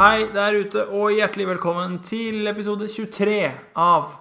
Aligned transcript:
Hei 0.00 0.30
der 0.32 0.54
ute, 0.56 0.86
og 0.96 1.10
hjertelig 1.12 1.44
velkommen 1.44 1.98
til 2.00 2.48
episode 2.48 2.86
23 2.88 3.34
av 3.76 4.14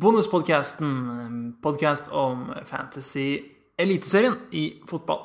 Bonuspodkasten. 0.00 0.94
Podkast 1.60 2.08
om 2.16 2.46
fantasy-eliteserien 2.64 4.38
i 4.56 4.62
fotball. 4.88 5.20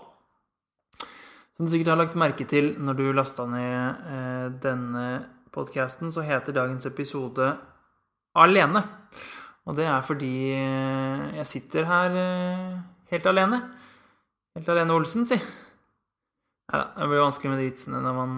Som 1.56 1.64
du 1.64 1.72
sikkert 1.72 1.94
har 1.94 2.02
lagt 2.02 2.20
merke 2.20 2.44
til 2.44 2.74
når 2.76 3.00
du 3.00 3.06
lasta 3.16 3.48
ned 3.48 4.04
eh, 4.12 4.50
denne 4.66 5.06
podkasten, 5.56 6.12
så 6.12 6.28
heter 6.28 6.60
dagens 6.60 6.92
episode 6.92 7.54
Alene. 8.36 8.84
Og 9.64 9.80
det 9.80 9.88
er 9.88 10.04
fordi 10.04 10.34
eh, 10.58 11.38
jeg 11.38 11.52
sitter 11.54 11.88
her 11.88 12.20
eh, 12.20 12.82
helt 13.16 13.32
alene. 13.32 13.64
Helt 14.60 14.76
alene 14.76 15.00
Olsen, 15.00 15.24
si. 15.24 15.40
Da, 16.68 16.90
det 16.98 17.08
blir 17.14 17.30
vanskelig 17.30 17.54
med 17.54 17.64
de 17.64 17.70
vitsene 17.70 18.04
når 18.04 18.20
man, 18.20 18.36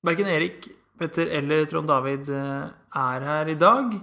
verken 0.06 0.30
Erik, 0.32 0.70
Petter 1.00 1.32
eller 1.40 1.68
Trond 1.70 1.88
David 1.88 2.30
eh, 2.34 2.66
er 3.00 3.26
her 3.26 3.52
i 3.52 3.58
dag. 3.60 3.94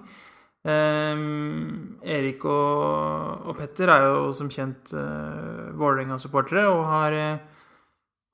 Um, 0.66 1.98
Erik 2.02 2.42
og, 2.48 3.44
og, 3.46 3.52
Petter 3.58 3.92
er 3.92 4.06
jo 4.08 4.32
som 4.34 4.48
kjent 4.50 4.90
uh, 4.98 5.70
Vålerenga-supportere 5.78 6.64
og 6.72 6.80
har, 6.90 7.14
uh, 7.14 7.68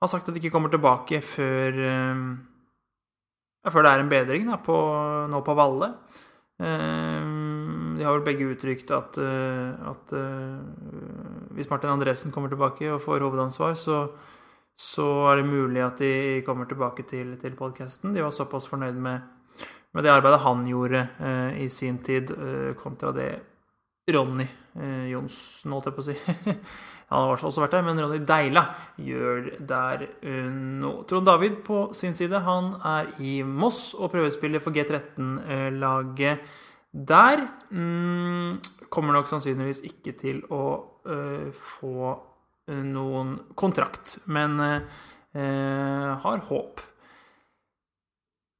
har, 0.01 0.09
sagt 0.09 0.31
at 0.31 0.33
de 0.33 0.41
ikke 0.41 0.55
kommer 0.55 0.73
tilbake 0.73 1.21
før 1.27 1.77
uh, 1.77 2.23
før 3.69 3.85
det 3.85 3.93
er 3.93 4.05
en 4.05 4.13
bedring 4.15 4.49
da, 4.49 4.57
på, 4.65 4.77
nå 5.31 5.43
på 5.45 5.55
Valle. 5.55 5.93
De 6.63 8.03
har 8.03 8.17
vel 8.17 8.25
begge 8.27 8.49
uttrykt 8.51 8.91
at, 8.95 9.19
at 9.23 10.15
hvis 11.55 11.71
Martin 11.71 11.93
Andresen 11.93 12.35
kommer 12.35 12.51
tilbake 12.51 12.89
og 12.91 12.99
får 13.05 13.23
hovedansvar, 13.23 13.77
så, 13.79 14.01
så 14.79 15.07
er 15.31 15.41
det 15.41 15.51
mulig 15.51 15.83
at 15.85 16.01
de 16.01 16.43
kommer 16.47 16.67
tilbake 16.71 17.05
til, 17.09 17.37
til 17.41 17.55
podkasten. 17.59 18.15
De 18.15 18.25
var 18.25 18.35
såpass 18.35 18.67
fornøyd 18.71 18.99
med 18.99 19.21
med 19.93 20.07
det 20.07 20.13
arbeidet 20.13 20.41
han 20.41 20.65
gjorde 20.67 21.05
eh, 21.21 21.65
i 21.65 21.69
sin 21.69 21.99
tid, 22.05 22.31
eh, 22.33 22.73
kontra 22.81 23.13
det 23.13 23.29
Ronny 24.13 24.47
eh, 24.81 25.11
Johnsen, 25.13 25.73
holdt 25.75 25.91
jeg 25.91 25.97
på 25.97 26.03
å 26.03 26.07
si 26.07 26.17
Han 27.13 27.27
har 27.29 27.45
også 27.45 27.61
vært 27.61 27.75
der, 27.77 27.85
men 27.85 28.01
Ronny 28.01 28.23
Deila 28.25 28.63
gjør 28.97 29.51
der 29.69 30.07
eh, 30.25 30.49
nå. 30.49 30.95
Trond 31.09 31.29
David 31.29 31.61
på 31.67 31.83
sin 31.97 32.17
side, 32.17 32.41
han 32.41 32.73
er 32.89 33.11
i 33.21 33.43
Moss 33.45 33.91
og 33.93 34.15
prøvespiller 34.15 34.65
for 34.65 34.73
G13-laget 34.73 36.41
der. 37.13 37.45
Mm, 37.69 38.63
kommer 38.89 39.19
nok 39.19 39.29
sannsynligvis 39.29 39.85
ikke 39.91 40.17
til 40.21 40.41
å 40.53 40.65
uh, 41.05 41.53
få 41.53 42.17
noen 42.87 43.37
kontrakt, 43.59 44.19
men 44.27 44.59
uh, 44.61 46.17
har 46.23 46.47
håp. 46.49 46.81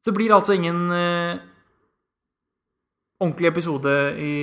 Så 0.03 0.11
det 0.11 0.17
blir 0.19 0.35
altså 0.35 0.57
ingen 0.57 0.91
uh, 0.91 1.41
ordentlig 3.23 3.53
episode 3.53 3.93
i 4.19 4.35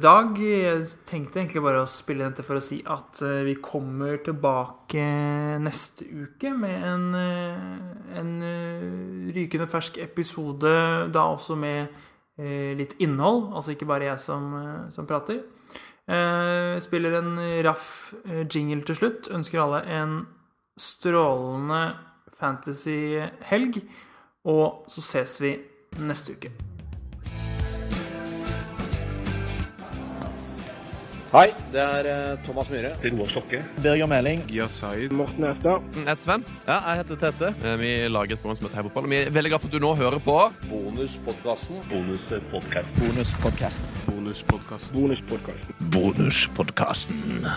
dag. 0.00 0.38
Jeg 0.40 0.86
tenkte 1.08 1.42
egentlig 1.42 1.64
bare 1.66 1.82
å 1.84 1.90
spille 1.90 2.28
dette 2.30 2.46
for 2.46 2.58
å 2.58 2.64
si 2.64 2.80
at 2.88 3.22
uh, 3.26 3.42
vi 3.48 3.58
kommer 3.62 4.22
tilbake 4.24 5.04
neste 5.60 6.08
uke 6.08 6.54
med 6.56 6.88
en, 6.88 7.06
en 8.16 8.32
rykende 9.34 9.68
fersk 9.68 10.00
episode, 10.04 10.72
da 11.12 11.28
også 11.34 11.58
med 11.58 12.04
litt 12.78 12.92
innhold. 13.02 13.48
Altså 13.58 13.72
ikke 13.74 13.88
bare 13.90 14.12
jeg 14.12 14.20
som, 14.22 14.52
som 14.94 15.06
prater. 15.10 15.40
Spiller 16.80 17.18
en 17.18 17.34
raff 17.66 18.14
jingle 18.54 18.80
til 18.88 18.96
slutt. 18.96 19.28
Ønsker 19.34 19.60
alle 19.60 19.82
en 19.92 20.14
strålende 20.80 21.82
fantasy-helg. 22.40 23.82
Og 24.48 24.88
så 24.88 25.04
ses 25.04 25.36
vi 25.44 25.52
neste 26.00 26.38
uke. 26.38 26.67
Hei, 31.28 31.50
det 31.72 31.80
er 31.82 32.06
uh, 32.08 32.38
Thomas 32.44 32.70
Myhre. 32.72 32.94
Roar 33.04 33.28
Stokke. 33.28 33.58
Birger 33.82 34.06
Meling. 34.08 34.46
Yasaid. 34.48 35.12
Morten 35.12 35.44
Østad. 35.44 35.82
Jeg 35.94 36.06
heter 36.08 36.22
Sven. 36.24 36.44
Ja, 36.66 36.78
jeg 36.88 37.02
heter 37.02 37.18
Tete. 37.20 37.50
Eh, 37.68 37.74
vi 37.82 37.90
lager 38.08 38.32
et 38.32 38.40
program 38.40 38.56
som 38.56 38.66
heter 38.66 38.78
Heibotball. 38.80 39.10
Vi 39.12 39.16
er 39.16 39.30
veldig 39.36 39.50
glad 39.52 39.60
for 39.60 39.68
at 39.68 39.74
du 39.76 39.84
nå 39.84 39.90
hører 39.98 40.18
på 40.24 40.38
Bonuspodkasten. 40.70 41.82
Bonuspodkasten. 41.90 42.96
Bonuspodkasten. 43.02 43.84
Bonuspodkasten. 44.08 44.96
Bonuspodkasten. 44.96 45.90
Bonuspodkasten. 45.92 47.52